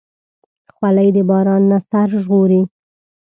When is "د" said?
1.15-1.17